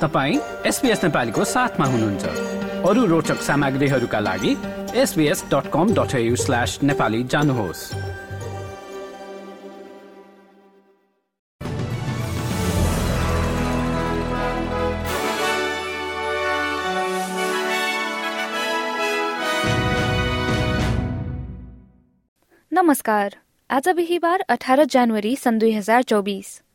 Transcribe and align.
तपाईँ 0.00 0.38
एसपिएस 0.66 1.04
नेपालीको 1.04 1.44
साथमा 1.44 1.86
हुनुहुन्छ। 1.86 2.24
अरू 2.88 3.04
रोचक 3.06 3.40
सामग्रीहरूका 3.40 4.18
लागि 4.20 4.52
SBS 4.94 5.44
dot 5.44 5.70
com 5.72 5.94
dot 5.94 6.12
slash 6.36 6.78
Nepali 6.82 7.22
जानुहोस्। 7.24 7.94
नमस्कार। 22.72 23.36
आज 23.70 23.88
बिहिबार 23.88 24.40
अठार 24.48 24.84
जनवरी 24.84 25.36
सन् 25.36 25.58
दुई 25.58 25.72
हजार 25.72 26.02
चौबिस। 26.02 26.65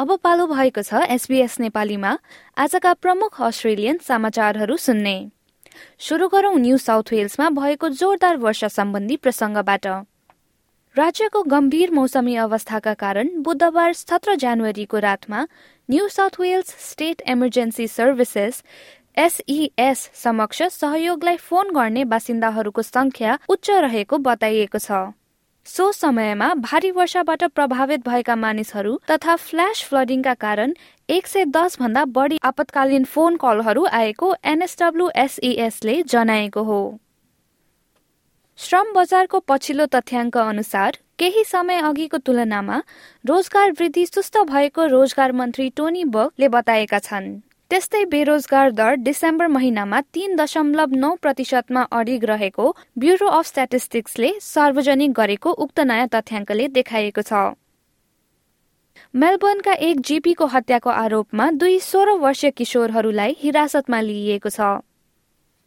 अब 0.00 0.12
पालो 0.24 0.46
भएको 0.46 0.82
छ 0.82 1.00
एसबीएस 1.12 1.58
नेपालीमा। 1.60 2.10
आजका 2.56 2.92
प्रमुख 2.96 3.40
अस्ट्रेलियन 3.42 3.98
समाचारहरू 3.98 4.76
सुन्ने। 4.76 5.12
सुरु 6.00 6.28
गरौं 6.28 6.56
न्यू 6.58 6.76
साउथ 6.78 7.12
वेल्समा 7.12 7.48
भएको 7.50 7.88
जोरदार 8.00 8.36
वर्षा 8.36 8.68
सम्बन्धी 8.70 9.16
प्रसंगबाट 9.18 9.86
राज्यको 10.96 11.42
गम्भीर 11.52 11.90
मौसमी 11.90 12.36
अवस्थाका 12.46 12.94
कारण 13.04 13.28
बुधबार 13.42 13.92
सत्र 13.94 14.36
जनवरीको 14.40 14.98
रातमा 14.98 15.46
New 15.88 16.08
South 16.08 16.40
Wales 16.40 16.74
State 16.88 17.22
Emergency 17.28 17.88
Services 17.90 18.64
SES 19.18 20.10
समक्ष 20.16 20.62
सहयोगलाई 20.80 21.36
फोन 21.44 21.76
गर्ने 21.76 22.04
बासिन्दाहरूको 22.16 22.82
संख्या 22.88 23.38
उच्च 23.48 23.70
रहेको 23.70 24.18
बताइएको 24.24 24.78
छ। 24.80 25.06
सो 25.70 25.90
समयमा 25.92 26.46
भारी 26.54 26.90
वर्षाबाट 26.90 27.42
प्रभावित 27.44 28.00
भएका 28.08 28.34
मानिसहरू 28.36 28.96
तथा 29.10 29.34
फ्ल्यास 29.38 29.82
फ्लडिङका 29.84 30.32
कारण 30.34 30.72
एक 31.08 31.26
सय 31.26 31.44
दस 31.46 31.78
भन्दा 31.80 32.04
बढी 32.04 32.38
आपतकालीन 32.42 33.04
फोन 33.04 33.36
कलहरू 33.36 33.84
आएको 33.92 34.34
एनएसडब्ल्यूएसईएसले 34.44 36.02
जनाएको 36.02 36.62
हो। 36.62 36.80
श्रम 38.58 38.92
बजारको 38.94 39.38
पछिल्लो 39.48 39.86
तथ्याङ्क 39.86 40.38
अनुसार 40.38 40.98
केही 41.18 41.44
समय 41.44 41.80
अघिको 41.82 42.18
तुलनामा 42.18 42.82
रोजगार 43.24 43.72
वृद्धि 43.72 44.06
सुस्त 44.06 44.38
भएको 44.50 44.86
रोजगार 44.86 45.32
मन्त्री 45.32 45.68
टोनी 45.76 46.04
बकले 46.10 46.48
बताएका 46.48 46.98
छन्। 46.98 47.30
त्यस्तै 47.70 48.04
बेरोजगार 48.12 48.70
दर 48.78 48.94
डिसेम्बर 49.00 49.46
महिनामा 49.48 49.98
तीन 50.14 50.32
दशमलव 50.36 50.94
नौ 51.02 51.10
प्रतिशतमा 51.22 51.82
अडिग 51.98 52.24
रहेको 52.30 52.64
ब्युरो 52.98 53.28
अफ 53.36 53.46
स्ट्याटिस्टिक्सले 53.46 54.30
सार्वजनिक 54.42 55.12
गरेको 55.18 55.52
उक्त 55.64 55.84
नयाँ 55.90 56.08
तथ्याङ्कले 56.14 56.66
देखाइएको 56.78 57.22
छ। 57.22 57.42
मेलबर्नका 59.14 59.78
एक 59.90 60.00
जीपीको 60.10 60.50
हत्याको 60.56 60.90
आरोपमा 61.04 61.48
दुई 61.60 61.78
सोह्र 61.84 62.16
वर्षीय 62.24 62.50
किशोरहरूलाई 62.58 63.36
हिरासतमा 63.38 64.00
लिइएको 64.10 64.50
छ। 64.50 64.74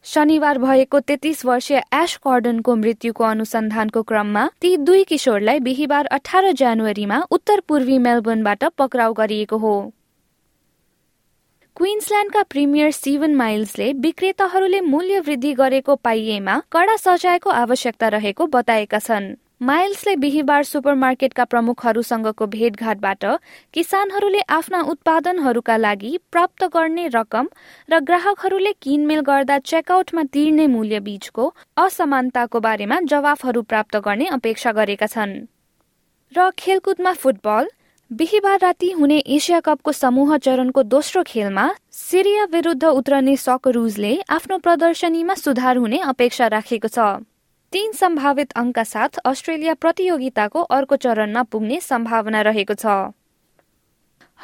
शनिबार 0.06 0.58
भएको 0.60 1.00
तेत्तीस 1.08 1.46
वर्षीय 1.46 1.84
एश 2.04 2.20
कर्डनको 2.28 2.76
मृत्युको 2.76 3.32
अनुसन्धानको 3.32 4.04
क्रममा 4.04 4.48
ती 4.62 4.76
दुई 4.86 5.04
किशोरलाई 5.08 5.66
बिहिबार 5.72 6.14
अठार 6.20 6.52
जनवरीमा 6.60 7.26
उत्तर 7.32 7.68
पूर्वी 7.68 7.98
मेलबर्नबाट 8.06 8.72
पक्राउ 8.78 9.14
गरिएको 9.16 9.66
हो। 9.66 9.76
क्विन्सल्यान्डका 11.78 12.42
प्रिमियर 12.44 12.92
स्टिभन 12.92 13.34
माइल्सले 13.36 13.92
विक्रेताहरूले 14.02 14.82
मूल्य 14.82 15.20
वृद्धि 15.20 15.54
गरेको 15.54 15.96
पाइएमा 15.98 16.58
कडा 16.72 16.96
सजायको 16.96 17.50
आवश्यकता 17.52 18.08
रहेको 18.08 18.46
बताएका 18.48 19.00
छन्। 19.00 19.26
माइल्सले 19.62 20.16
बिहिबार 20.16 20.64
सुपरमार्केटका 20.64 21.44
प्रमुखहरूसँगको 21.46 22.48
भेटघाटबाट 22.48 23.26
किसानहरूले 23.74 24.42
आफ्ना 24.50 24.82
उत्पादनहरूका 24.94 25.78
लागि 25.78 26.18
प्राप्त 26.32 26.64
गर्ने 26.76 27.08
रकम 27.10 27.50
र 27.90 28.00
ग्राहकहरूले 28.02 28.74
किनमेल 28.82 29.22
गर्दा 29.26 29.58
चेकआउटमा 29.66 30.24
तिर्ने 30.34 30.68
मूल्य 30.70 31.00
बीचको 31.00 31.54
असमानताको 31.78 32.60
बारेमा 32.60 33.00
जवाफहरू 33.10 33.62
प्राप्त 33.64 33.98
गर्ने 34.00 34.28
अपेक्षा 34.32 34.72
गरेका 34.72 35.08
छन्। 35.08 35.40
र 36.32 36.50
खेलकुदमा 36.58 37.14
फुटबल 37.14 37.68
बिहिबार 38.14 38.60
राति 38.60 38.90
हुने 38.92 39.18
एसिया 39.18 39.60
कपको 39.60 39.92
समूह 39.92 40.38
चरणको 40.38 40.84
दोस्रो 40.84 41.24
खेलमा 41.24 41.70
सिरिया 41.92 42.44
विरुद्ध 42.46 42.84
उत्रने 42.84 43.36
सकरुजले 43.38 44.12
आफ्नो 44.30 44.58
प्रदर्शनीमा 44.58 45.34
सुधार 45.34 45.78
हुने 45.78 45.98
अपेक्षा 45.98 46.48
राखेको 46.48 46.88
छ। 46.88 47.26
तीन 47.74 47.92
सम्भावित 47.92 48.52
अङ्कका 48.52 48.84
साथ 48.84 49.18
अस्ट्रेलिया 49.26 49.74
प्रतियोगिताको 49.74 50.62
अर्को 50.62 50.96
चरणमा 50.96 51.44
पुग्ने 51.44 51.80
सम्भावना 51.80 52.42
रहेको 52.42 52.74
छ। 52.74 52.86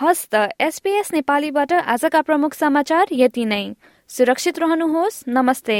हस्त 0.01 0.36
एसपीएस 0.59 1.13
नेपालीबाट 1.13 1.74
आजका 1.74 2.22
प्रमुख 2.22 2.53
समाचार 2.53 3.07
यति 3.13 3.46
नै। 3.46 3.63
सुरक्षित 4.09 4.59
रहनुहोस्। 4.59 5.24
नमस्ते। 5.28 5.80